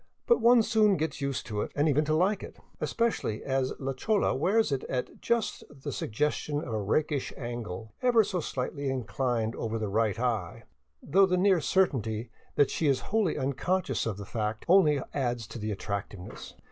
But 0.25 0.41
one 0.41 0.63
soon 0.63 0.97
gets 0.97 1.21
used 1.21 1.45
to 1.45 1.61
it, 1.61 1.71
and 1.75 1.87
even 1.87 2.03
to 2.05 2.15
like 2.15 2.41
it, 2.41 2.57
especially 2.79 3.43
as 3.43 3.71
la 3.77 3.93
chola 3.93 4.33
wears 4.35 4.71
it 4.71 4.83
at 4.85 5.21
just 5.21 5.63
the 5.69 5.91
suggestion 5.91 6.57
of 6.57 6.73
a 6.73 6.81
rakish 6.81 7.31
angle, 7.37 7.93
ever 8.01 8.23
so 8.23 8.39
slightly 8.39 8.89
inclined 8.89 9.55
over 9.55 9.77
the 9.77 9.89
right 9.89 10.19
eye, 10.19 10.63
though 11.03 11.27
the 11.27 11.37
near 11.37 11.61
certainty 11.61 12.31
that 12.55 12.71
she 12.71 12.87
is 12.87 12.99
wholly 13.13 13.37
unconscious 13.37 14.07
of 14.07 14.17
that 14.17 14.25
fact 14.25 14.65
only 14.67 14.99
adds 15.13 15.45
to 15.45 15.59
the 15.59 15.69
attractiveness. 15.71 16.55